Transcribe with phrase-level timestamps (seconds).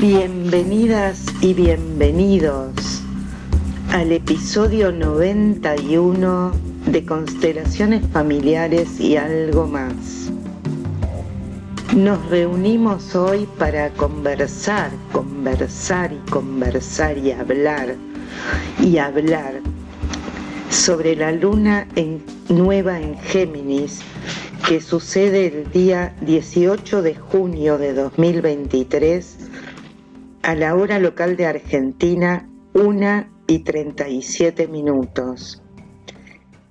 [0.00, 3.02] Bienvenidas y bienvenidos
[3.92, 6.52] al episodio 91
[6.86, 10.21] de Constelaciones Familiares y algo más.
[11.96, 17.96] Nos reunimos hoy para conversar, conversar y conversar y hablar
[18.80, 19.60] y hablar
[20.70, 21.86] sobre la luna
[22.48, 24.00] nueva en Géminis
[24.66, 29.36] que sucede el día 18 de junio de 2023
[30.44, 35.62] a la hora local de Argentina, 1 y 37 minutos.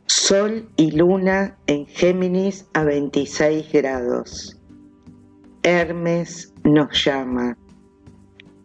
[0.08, 4.58] Sol y luna en Géminis a 26 grados.
[5.64, 7.56] Hermes nos llama.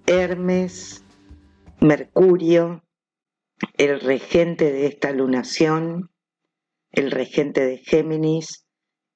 [0.06, 1.04] Hermes,
[1.80, 2.84] Mercurio,
[3.76, 6.10] el regente de esta lunación,
[6.92, 8.64] el regente de Géminis,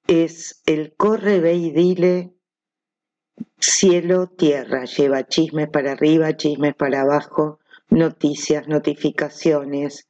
[0.06, 2.34] es el corre, ve y dile
[3.58, 10.06] cielo, tierra, lleva chismes para arriba, chismes para abajo, noticias, notificaciones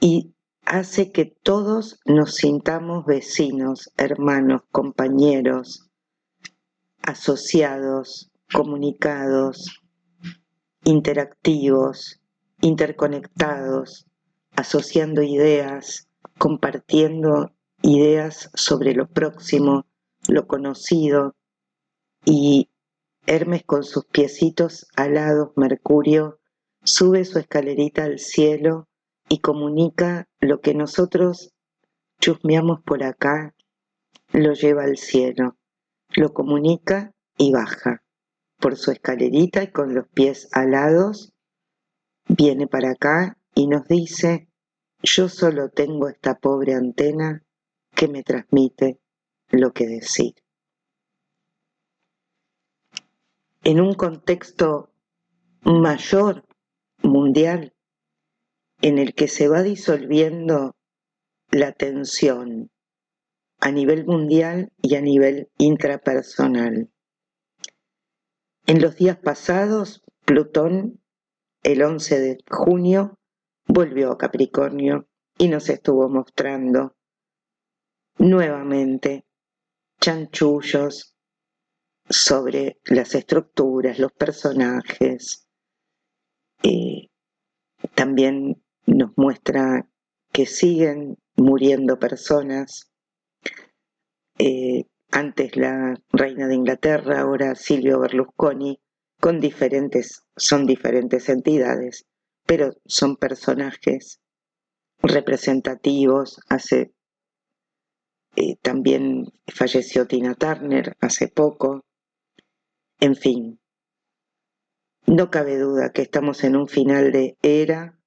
[0.00, 0.32] y
[0.64, 5.87] hace que todos nos sintamos vecinos, hermanos, compañeros,
[7.02, 9.80] asociados, comunicados,
[10.84, 12.20] interactivos,
[12.60, 14.06] interconectados,
[14.56, 19.86] asociando ideas, compartiendo ideas sobre lo próximo,
[20.28, 21.36] lo conocido,
[22.24, 22.70] y
[23.26, 26.40] Hermes con sus piecitos alados, Mercurio,
[26.82, 28.88] sube su escalerita al cielo
[29.28, 31.52] y comunica lo que nosotros
[32.20, 33.54] chusmeamos por acá,
[34.32, 35.57] lo lleva al cielo,
[36.18, 38.02] lo comunica y baja
[38.58, 41.32] por su escalerita y con los pies alados,
[42.28, 44.48] viene para acá y nos dice,
[45.02, 47.44] yo solo tengo esta pobre antena
[47.94, 49.00] que me transmite
[49.50, 50.34] lo que decir.
[53.64, 54.94] en un contexto
[55.62, 56.46] mayor,
[57.02, 57.74] mundial,
[58.80, 60.74] en el que se va disolviendo
[61.50, 62.70] la tensión
[63.60, 66.90] a nivel mundial y a nivel intrapersonal.
[68.66, 71.00] En los días pasados, Plutón,
[71.62, 73.18] el 11 de junio,
[73.66, 75.08] volvió a Capricornio
[75.38, 76.96] y nos estuvo mostrando
[78.18, 79.24] nuevamente
[80.00, 81.18] chanchullos,
[82.08, 85.46] sobre las estructuras, los personajes.
[86.62, 87.08] Eh,
[87.94, 89.88] también nos muestra
[90.32, 92.87] que siguen muriendo personas.
[94.38, 98.80] Eh, antes la reina de Inglaterra, ahora Silvio Berlusconi,
[99.20, 102.06] con diferentes, son diferentes entidades,
[102.46, 104.20] pero son personajes
[105.02, 106.40] representativos.
[106.48, 106.92] Hace
[108.36, 111.84] eh, también falleció Tina Turner hace poco.
[113.00, 113.58] En fin,
[115.06, 117.98] no cabe duda que estamos en un final de era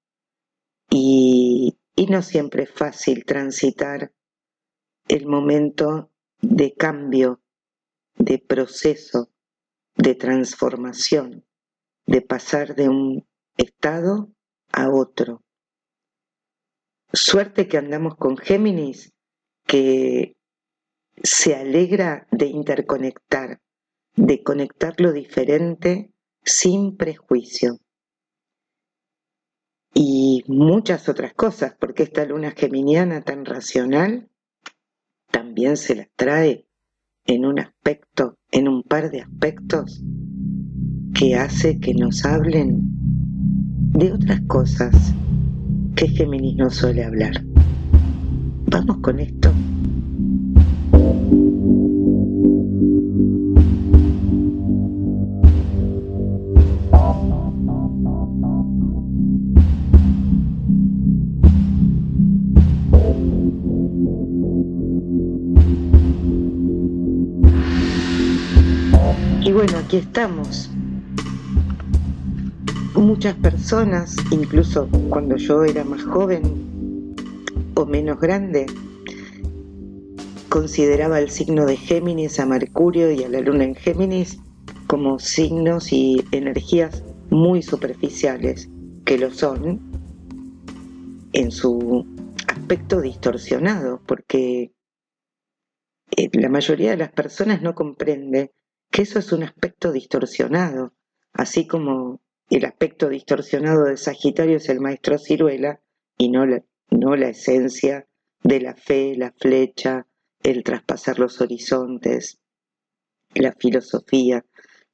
[0.90, 1.78] y,
[2.10, 4.12] no siempre es fácil transitar
[5.08, 6.11] el momento
[6.42, 7.40] de cambio,
[8.16, 9.30] de proceso,
[9.96, 11.46] de transformación,
[12.06, 14.32] de pasar de un estado
[14.72, 15.44] a otro.
[17.14, 19.14] Suerte que andamos con Géminis,
[19.66, 20.36] que
[21.24, 23.60] se alegra de interconectar,
[24.16, 26.12] de conectar lo diferente
[26.44, 27.80] sin prejuicio.
[29.94, 34.31] Y muchas otras cosas, porque esta luna geminiana tan racional
[35.76, 36.66] se la trae
[37.26, 40.04] en un aspecto, en un par de aspectos
[41.14, 42.82] que hace que nos hablen
[43.94, 45.14] de otras cosas
[45.96, 47.44] que Géminis no suele hablar.
[48.72, 49.52] Vamos con esto.
[69.64, 70.72] Bueno, aquí estamos.
[72.96, 77.14] Muchas personas, incluso cuando yo era más joven
[77.76, 78.66] o menos grande,
[80.50, 84.40] consideraba el signo de Géminis a Mercurio y a la Luna en Géminis
[84.88, 88.68] como signos y energías muy superficiales,
[89.06, 89.80] que lo son
[91.34, 92.08] en su
[92.48, 94.74] aspecto distorsionado, porque
[96.18, 98.54] eh, la mayoría de las personas no comprende
[98.92, 100.94] que eso es un aspecto distorsionado,
[101.34, 105.82] así como el aspecto distorsionado de Sagitario es el maestro ciruela
[106.18, 108.08] y no la, esencia
[108.44, 110.08] de la fe, la flecha,
[110.44, 112.40] el traspasar los horizontes,
[113.34, 114.46] la filosofía.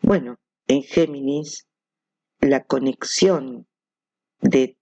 [0.02, 1.68] Bueno, en Géminis,
[2.40, 3.66] la conexión
[4.42, 4.78] de,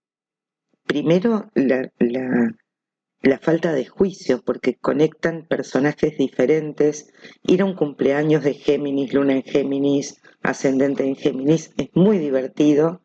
[0.84, 1.90] primero, la,
[3.38, 7.12] falta de juicio, porque conectan personajes diferentes.
[7.42, 13.02] Ir a un cumpleaños de Géminis, luna en Géminis, ascendente en Géminis, es muy divertido,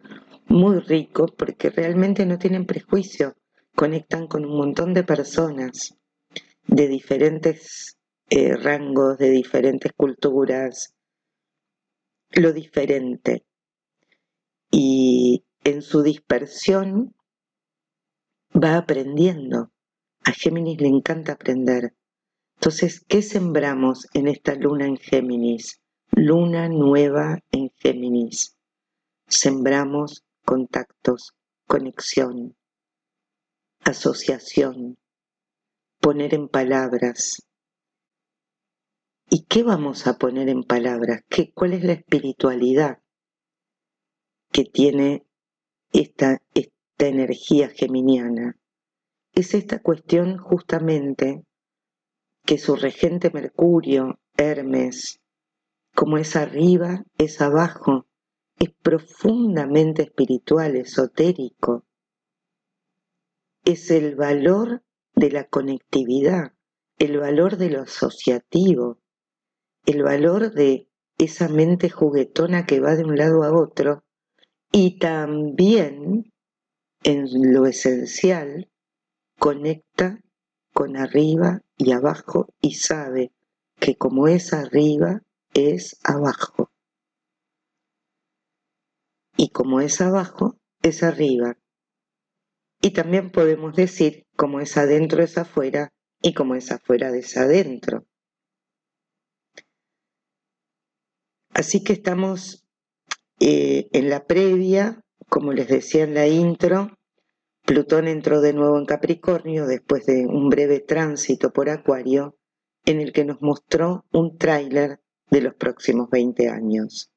[0.48, 3.36] muy rico, porque realmente no tienen prejuicio,
[3.76, 5.98] conectan con un montón de personas
[6.68, 7.98] de diferentes
[8.30, 10.94] eh, rangos, de diferentes culturas,
[12.32, 13.44] lo diferente.
[14.70, 17.16] Y en su dispersión
[18.54, 19.72] va aprendiendo.
[20.24, 21.96] A Géminis le encanta aprender.
[22.56, 25.82] Entonces, ¿qué sembramos en esta luna en Géminis?
[26.12, 28.56] Luna nueva en Géminis.
[29.28, 31.34] Sembramos contactos,
[31.66, 32.56] conexión,
[33.80, 35.00] asociación,
[36.00, 37.48] poner en palabras.
[39.30, 41.24] ¿Y qué vamos a poner en palabras?
[41.30, 43.02] ¿Qué, ¿Cuál es la espiritualidad
[44.52, 45.26] que tiene
[45.94, 48.61] esta, esta energía geminiana?
[49.34, 51.46] Es esta cuestión justamente
[52.46, 55.22] que su regente Mercurio, Hermes,
[55.96, 58.08] como es arriba, es abajo,
[58.60, 61.86] es profundamente espiritual, esotérico.
[63.64, 64.84] Es el valor
[65.16, 66.54] de la conectividad,
[66.98, 69.00] el valor de lo asociativo,
[69.86, 74.04] el valor de esa mente juguetona que va de un lado a otro
[74.72, 76.34] y también
[77.04, 78.71] en lo esencial
[79.42, 80.22] conecta
[80.72, 83.34] con arriba y abajo y sabe
[83.80, 85.24] que como es arriba
[85.56, 86.70] es abajo
[89.36, 91.58] y como es abajo es arriba
[92.84, 95.92] y también podemos decir como es adentro es afuera
[96.22, 98.06] y como es afuera es adentro.
[101.50, 102.64] Así que estamos
[103.40, 106.92] eh, en la previa, como les decía en la intro,
[107.66, 112.38] Plutón entró de nuevo en Capricornio después de un breve tránsito por Acuario,
[112.86, 115.00] en el que nos mostró un tráiler
[115.30, 117.12] de los próximos 20 años.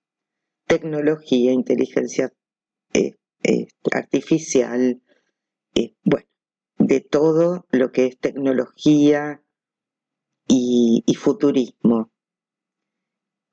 [0.67, 2.33] Tecnología, inteligencia
[2.93, 5.03] eh, eh, artificial,
[6.05, 6.27] bueno,
[6.79, 9.43] de todo lo que es tecnología
[10.47, 12.11] y, futurismo.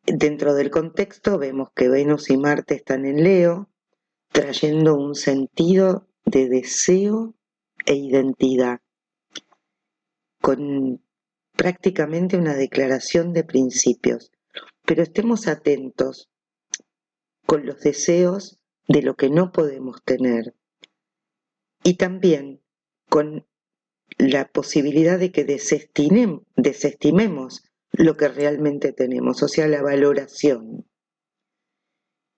[0.06, 3.70] Dentro del contexto vemos que Venus y Marte están en Leo,
[4.32, 7.36] trayendo un sentido de deseo
[7.86, 8.82] e identidad,
[10.42, 11.04] con
[11.54, 14.32] prácticamente una declaración de principios.
[14.86, 16.30] Pero estemos atentos
[17.46, 20.56] con los deseos de lo que no podemos tener,
[21.84, 22.62] y también
[23.10, 23.48] con
[24.18, 30.86] la posibilidad de que desestimemos lo que realmente tenemos, o sea, la valoración.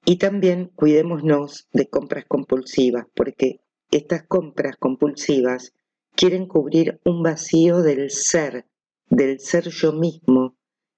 [0.05, 3.61] Y también cuidémonos de compras compulsivas, porque
[3.97, 5.73] estas compras compulsivas
[6.15, 8.65] quieren cubrir un vacío del ser,
[9.09, 10.55] del ser yo mismo,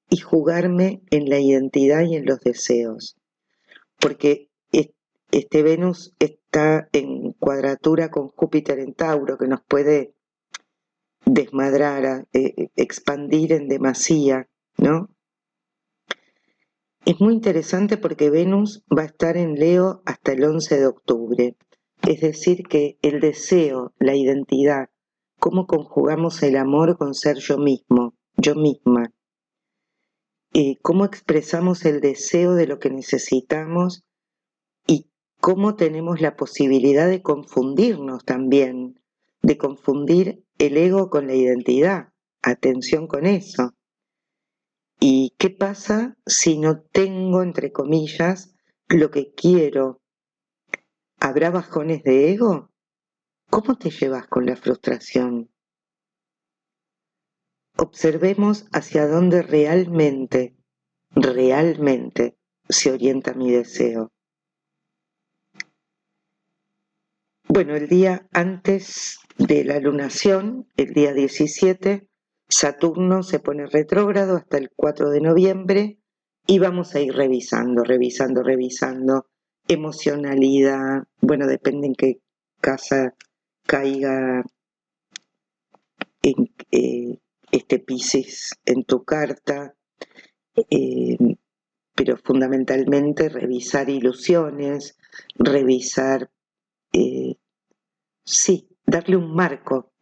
[0.10, 3.18] y jugarme en la identidad y en los deseos.
[4.00, 4.50] Porque
[5.32, 10.14] este Venus está en cuadratura con Júpiter en Tauro, que nos puede
[11.26, 15.10] desmadrar, eh, expandir en demasía, ¿no?
[17.06, 21.56] Es muy interesante porque Venus va a estar en Leo hasta el 11 de octubre.
[22.08, 24.90] Es decir, que el deseo, la identidad,
[25.40, 29.14] cómo conjugamos el amor con ser yo mismo, yo misma,
[30.54, 34.06] eh, cómo expresamos el deseo de lo que necesitamos
[35.46, 39.00] cómo tenemos la posibilidad de confundirnos también,
[39.44, 42.10] de confundir el ego con la identidad.
[42.42, 43.76] Atención con eso.
[45.00, 48.56] ¿Y qué pasa si no tengo, entre comillas,
[48.88, 50.02] lo que quiero?
[51.28, 52.70] ¿Habrá bajones de ego?
[53.50, 55.50] ¿Cómo te llevas con la frustración?
[57.78, 60.56] Observemos hacia dónde realmente,
[61.10, 62.38] realmente
[62.70, 64.12] se orienta mi deseo.
[67.48, 72.08] Bueno, el día antes de la lunación, el día 17,
[72.48, 76.00] Saturno se pone retrógrado hasta el 4 de noviembre
[76.46, 79.26] y vamos a ir revisando, revisando, revisando
[79.68, 82.20] emocionalidad, bueno, depende en qué
[82.62, 83.16] casa
[83.66, 84.44] caiga,
[86.22, 87.20] en, eh,
[87.52, 89.76] este Pisces en tu carta,
[90.70, 91.18] eh,
[91.96, 94.98] pero fundamentalmente revisar ilusiones,
[95.36, 96.30] revisar,
[96.92, 97.36] eh,
[98.26, 99.94] sí, darle un marco,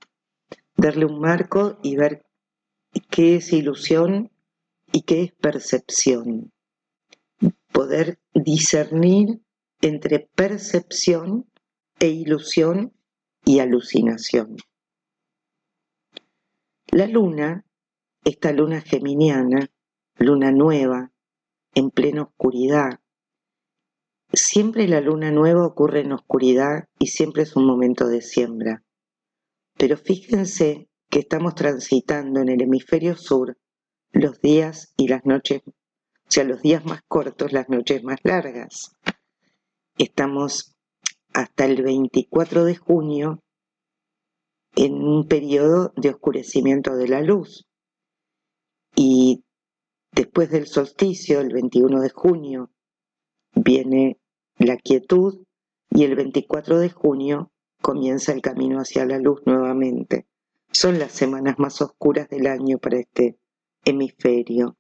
[0.76, 2.26] darle un marco y ver
[3.10, 4.32] qué es ilusión
[4.92, 6.52] y qué es percepción.
[7.72, 9.43] Poder discernir
[9.84, 11.46] entre percepción
[12.00, 12.94] e ilusión
[13.44, 14.56] y alucinación.
[16.88, 17.66] La luna,
[18.24, 19.70] esta luna geminiana,
[20.16, 21.12] luna nueva,
[21.76, 23.02] en plena oscuridad,
[24.32, 28.86] siempre la luna nueva ocurre en oscuridad y siempre es un momento de siembra.
[29.78, 33.58] Pero fíjense que estamos transitando en el hemisferio sur
[34.14, 35.72] los días y las noches, o
[36.30, 38.96] sea, los días más cortos, las noches más largas.
[39.98, 40.76] Estamos
[41.34, 43.44] hasta el 24 de junio
[44.76, 47.68] en un periodo de oscurecimiento de la luz.
[48.96, 49.44] Y
[50.12, 52.72] después del solsticio, el 21 de junio,
[53.54, 54.20] viene
[54.58, 55.46] la quietud
[55.92, 60.26] y el 24 de junio comienza el camino hacia la luz nuevamente.
[60.72, 63.38] Son las semanas más oscuras del año para este
[63.86, 64.76] hemisferio.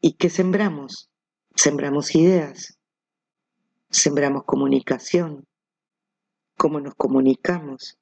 [0.00, 1.10] ¿Y qué sembramos?
[1.56, 2.80] Sembramos ideas,
[3.88, 5.46] sembramos comunicación,
[6.56, 7.96] cómo nos comunicamos.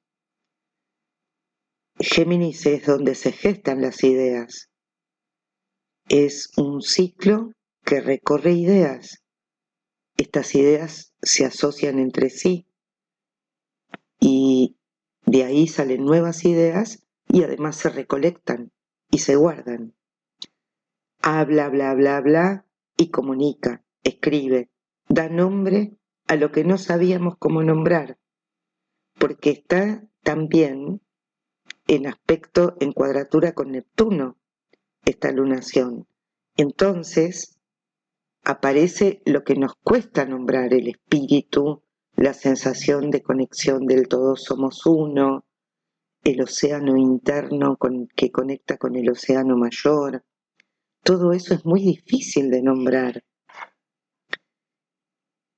[1.99, 4.71] Géminis es donde se gestan las ideas.
[6.09, 7.51] Es un ciclo
[7.85, 9.23] que recorre ideas.
[10.17, 12.67] Estas ideas se asocian entre sí
[14.19, 14.77] y
[15.27, 18.71] de ahí salen nuevas ideas y además se recolectan
[19.11, 19.95] y se guardan.
[21.21, 22.65] Habla, bla, bla, bla
[23.09, 24.69] comunica, escribe,
[25.07, 28.17] da nombre a lo que no sabíamos cómo nombrar,
[29.19, 31.01] porque está también
[31.87, 34.37] en aspecto, en cuadratura con Neptuno,
[35.05, 36.07] esta lunación.
[36.55, 37.59] Entonces,
[38.43, 41.83] aparece lo que nos cuesta nombrar, el espíritu,
[42.15, 45.45] la sensación de conexión del todo somos uno,
[46.23, 47.77] el océano interno
[48.15, 50.23] que conecta con el océano mayor.
[51.03, 53.23] Todo eso es muy difícil de nombrar.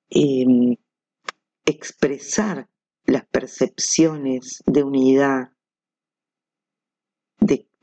[0.09, 0.75] Em,
[1.65, 2.69] expresar
[3.05, 5.49] las percepciones de unidad,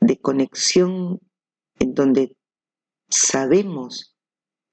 [0.05, 1.21] de conexión
[1.79, 2.35] en donde
[3.09, 4.17] sabemos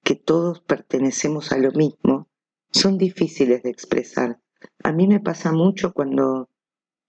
[0.03, 2.29] que todos pertenecemos a lo mismo,
[2.73, 4.41] son difíciles de expresar.
[4.83, 6.49] A mí me pasa mucho cuando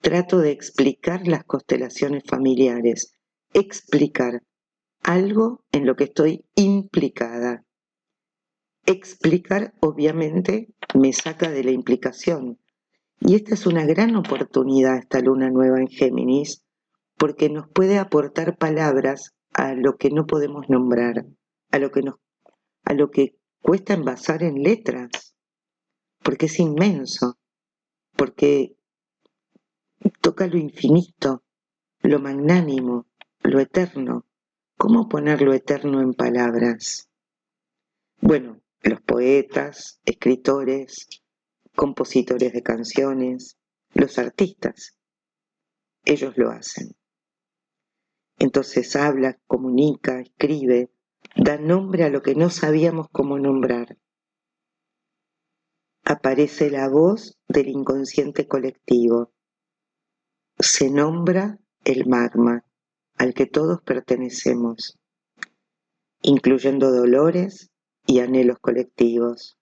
[0.01, 3.15] trato de explicar las constelaciones familiares,
[3.53, 4.43] explicar
[5.03, 7.65] algo en lo que estoy implicada.
[8.85, 12.59] Explicar obviamente me saca de la implicación,
[13.19, 16.63] y esta es una gran oportunidad, esta luna nueva en Géminis,
[17.17, 21.27] porque nos puede aportar palabras a lo que no podemos nombrar,
[21.69, 22.15] a lo que, nos,
[22.83, 25.35] a lo que cuesta envasar en letras,
[26.23, 27.37] porque es inmenso,
[28.15, 28.75] porque
[30.21, 31.43] toca lo infinito,
[32.01, 33.05] lo magnánimo,
[33.43, 34.25] lo eterno.
[34.81, 37.07] ¿Cómo poner lo eterno en palabras?
[38.19, 41.07] Bueno, los poetas, escritores,
[41.75, 43.59] compositores de canciones,
[43.93, 44.97] los artistas.
[46.03, 46.95] Ellos lo hacen.
[48.39, 50.91] Entonces habla, comunica, escribe,
[51.35, 53.99] da nombre a lo que no sabíamos cómo nombrar.
[56.03, 59.31] Aparece la voz del inconsciente colectivo.
[60.57, 62.65] Se nombra el magma
[63.21, 64.97] al que todos pertenecemos,
[66.23, 67.69] incluyendo dolores
[68.07, 69.59] y anhelos colectivos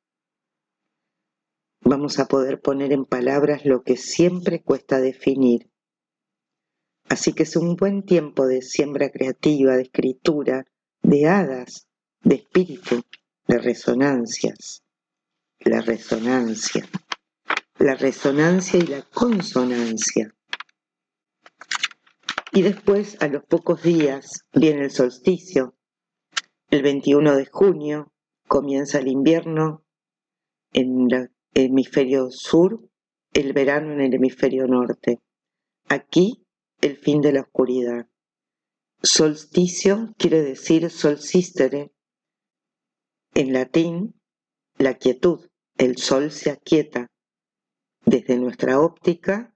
[1.82, 5.70] vamos a poder poner en palabras lo que siempre cuesta definir.
[7.10, 10.66] Así que es un buen tiempo de siembra creativa, de escritura,
[11.01, 11.89] de hadas,
[12.22, 13.01] de espíritu,
[13.46, 14.84] de resonancias.
[15.60, 16.88] La resonancia,
[17.78, 20.34] la resonancia y la consonancia.
[22.51, 25.75] Y después, a los pocos días, viene el solsticio.
[26.70, 28.12] El 21 de junio
[28.48, 29.86] comienza el invierno
[30.74, 32.89] en la hemisferio sur,
[33.34, 35.20] el verano en el hemisferio norte.
[35.88, 36.46] Aquí,
[36.82, 38.08] el fin de la oscuridad.
[39.01, 41.91] Solsticio quiere decir solsistere.
[43.34, 44.20] En latín,
[44.77, 45.48] la quietud.
[45.77, 47.08] El sol se aquieta.
[48.06, 49.53] Desde nuestra óptica,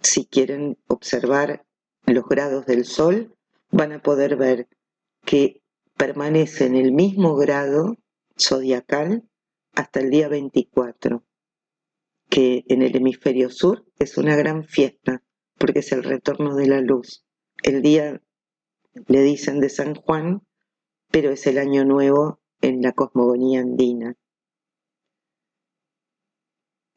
[0.00, 1.66] si quieren observar
[2.14, 3.36] los grados del sol,
[3.70, 4.68] van a poder ver
[5.24, 5.62] que
[5.96, 7.96] permanece en el mismo grado
[8.38, 9.28] zodiacal
[9.74, 11.24] hasta el día 24
[12.30, 15.22] que en el hemisferio sur es una gran fiesta,
[15.58, 17.26] porque es el retorno de la luz.
[17.62, 18.22] El día
[19.08, 20.46] le dicen de San Juan,
[21.10, 24.16] pero es el año nuevo en la cosmogonía andina.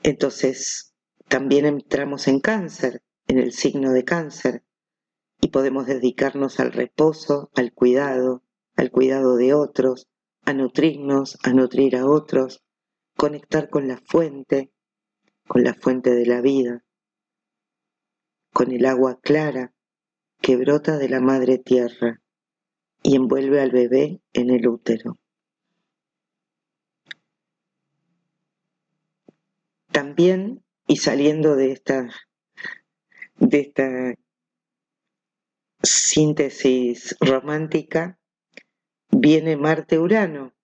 [0.04, 0.94] Entonces,
[1.28, 4.64] también entramos en cáncer, en el signo de cáncer,
[5.44, 8.44] y podemos dedicarnos al reposo, al cuidado,
[8.78, 10.08] al cuidado de otros,
[10.46, 12.64] a nutrirnos, a nutrir a otros,
[13.18, 14.72] conectar con la fuente,
[15.46, 16.86] con la fuente de la vida,
[18.54, 19.74] con el agua clara
[20.40, 22.22] que brota de la madre tierra
[23.02, 25.20] y envuelve al bebé en el útero.
[29.92, 32.08] También, y saliendo de esta,
[33.40, 34.16] de esta
[35.84, 38.18] síntesis romántica,
[39.12, 40.56] viene Marte-Urano,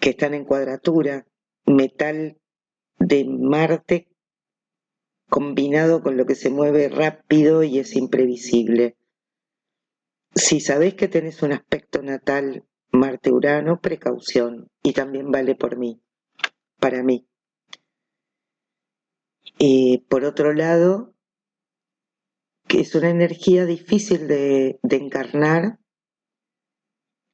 [0.00, 1.26] que están en cuadratura,
[1.64, 2.38] metal
[2.98, 4.08] de Marte
[5.30, 8.98] combinado con lo que se mueve rápido y es imprevisible.
[10.34, 16.02] Si sabés que tenés un aspecto natal Marte-Urano, precaución, y también vale por mí,
[16.78, 17.26] para mí.
[19.58, 21.11] Y por otro lado,
[22.72, 25.78] que es una energía difícil de, de encarnar,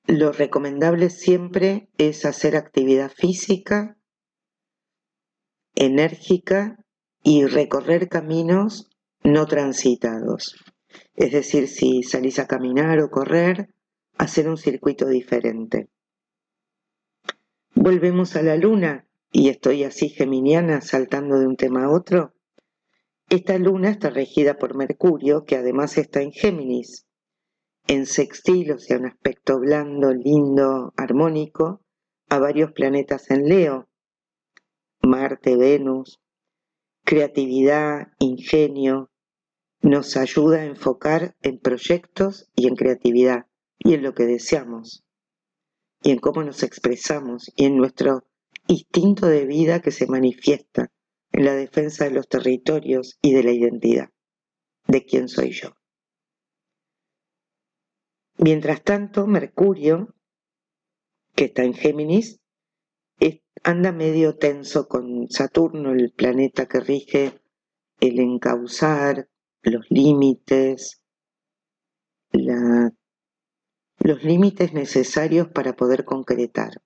[0.05, 3.97] lo recomendable siempre es hacer actividad física,
[5.77, 6.85] enérgica
[7.23, 8.91] y recorrer caminos
[9.23, 10.57] no transitados.
[11.15, 13.73] Es decir, si salís a caminar o correr,
[14.17, 15.89] hacer un circuito diferente.
[17.77, 22.35] Volvemos a la luna y estoy así geminiana saltando de un tema a otro.
[23.31, 27.07] Esta luna está regida por Mercurio, que además está en Géminis,
[27.87, 31.83] en sextil, o sea, un aspecto blando, lindo, armónico,
[32.31, 33.89] a varios planetas en Leo,
[35.03, 36.21] Marte, Venus,
[37.05, 39.11] creatividad, ingenio,
[39.83, 43.47] nos ayuda a enfocar en proyectos y en creatividad
[43.79, 45.05] y en lo que deseamos
[46.03, 48.25] y en cómo nos expresamos y en nuestro
[48.67, 50.91] instinto de vida que se manifiesta
[51.33, 54.11] en la defensa de los territorios y de la identidad,
[54.87, 55.77] de quién soy yo.
[58.39, 60.15] Mientras tanto, Mercurio,
[61.35, 62.41] que está en Géminis,
[63.65, 67.41] anda medio tenso con Saturno, el planeta que rige
[68.01, 69.29] el encauzar,
[69.63, 71.03] los límites,
[72.31, 76.83] los límites necesarios para poder concretar.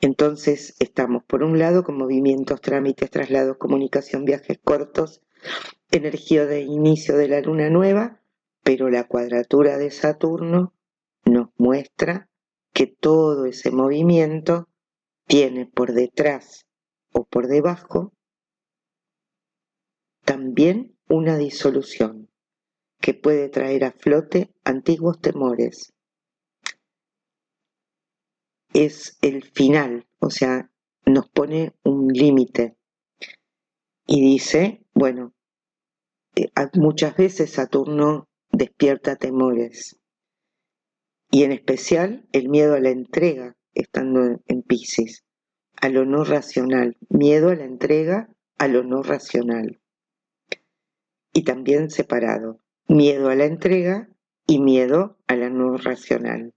[0.00, 5.22] Entonces estamos, por un lado, con movimientos, trámites, traslados, comunicación, viajes cortos,
[5.90, 8.22] energía de inicio de la luna nueva,
[8.62, 10.74] pero la cuadratura de Saturno
[11.24, 12.30] nos muestra
[12.72, 14.68] que todo ese movimiento
[15.26, 16.66] tiene por detrás
[17.12, 18.12] o por debajo
[20.24, 22.30] también una disolución
[23.00, 25.92] que puede traer a flote antiguos temores.
[28.72, 30.70] Es el final, o sea,
[31.04, 32.76] nos pone un límite
[34.06, 35.34] y dice, bueno,
[36.36, 40.00] eh, muchas veces Saturno despierta temores.
[41.30, 45.24] Y en especial el miedo a la entrega, estando en Pisces,
[45.76, 48.28] a lo no racional, miedo a la entrega
[48.58, 49.80] a lo no racional.
[51.32, 54.08] Y también separado, miedo a la entrega
[54.46, 56.52] y miedo a la no racional.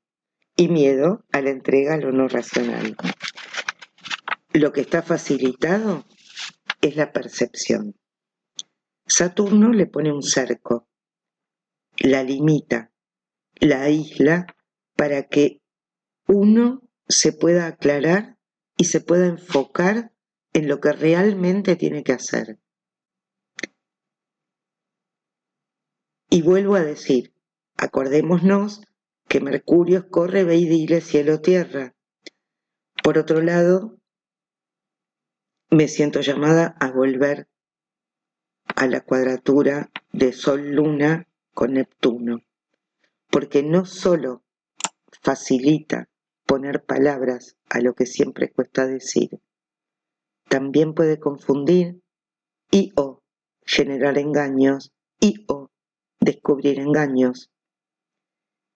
[0.56, 2.96] Y miedo a la entrega a lo no racional.
[4.54, 6.06] Lo que está facilitado
[6.82, 7.96] es la percepción.
[9.08, 10.88] Saturno le pone un cerco,
[11.98, 12.92] la limita,
[13.60, 14.46] la isla
[14.96, 15.62] para que
[16.28, 18.38] uno se pueda aclarar
[18.78, 20.12] y se pueda enfocar
[20.54, 22.60] en lo que realmente tiene que hacer.
[26.30, 27.34] Y vuelvo a decir,
[27.78, 28.82] acordémonos
[29.34, 31.96] que Mercurio corre, ve y dile cielo-tierra.
[33.04, 33.98] Por otro lado,
[35.72, 37.48] me siento llamada a volver
[38.76, 42.44] a la cuadratura de Sol-Luna con Neptuno,
[43.32, 44.44] porque no solo
[45.24, 46.10] facilita
[46.46, 49.42] poner palabras a lo que siempre cuesta decir,
[50.48, 52.04] también puede confundir
[52.70, 53.24] y o
[53.66, 55.72] generar engaños y o
[56.20, 57.50] descubrir engaños.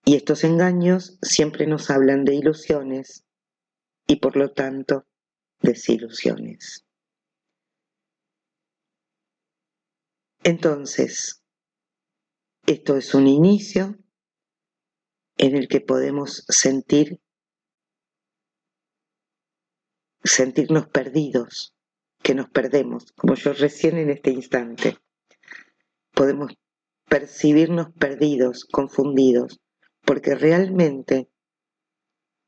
[0.08, 3.26] Y estos engaños siempre nos hablan de ilusiones
[4.08, 5.06] y por lo tanto
[5.60, 6.86] desilusiones.
[10.46, 11.44] Entonces,
[12.66, 13.98] esto es un inicio
[15.36, 17.20] en el que podemos sentir,
[20.24, 21.76] sentirnos perdidos,
[22.24, 25.00] que nos perdemos, como yo recién en este instante.
[26.14, 26.54] Podemos
[27.10, 29.60] percibirnos perdidos, confundidos,
[30.08, 31.30] porque realmente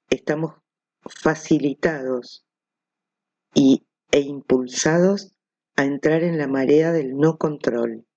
[0.09, 0.55] estamos
[1.03, 2.45] facilitados
[3.53, 5.35] y, e impulsados
[5.75, 8.07] a entrar en la marea del no control,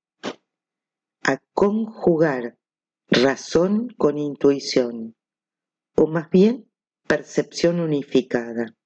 [1.24, 2.56] a conjugar
[3.08, 5.16] razón con intuición,
[5.96, 6.70] o más bien
[7.08, 8.76] percepción unificada.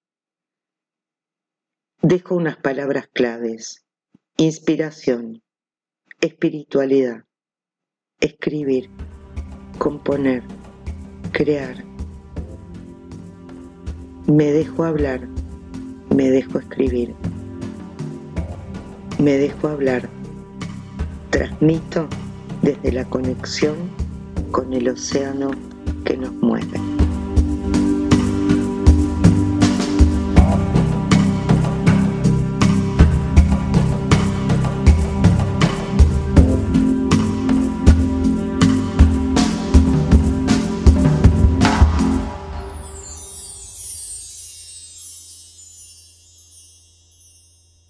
[2.01, 3.85] Dejo unas palabras claves.
[4.39, 5.43] Inspiración,
[6.21, 7.25] espiritualidad,
[8.21, 8.91] escribir,
[9.79, 10.43] componer,
[11.33, 11.85] crear.
[14.27, 15.21] Me dejo hablar,
[16.15, 17.15] me dejo escribir.
[19.19, 20.09] Me dejo hablar.
[21.31, 22.09] Transmito
[22.63, 23.77] desde la conexión
[24.51, 25.51] con el océano
[26.05, 26.96] que nos mueve.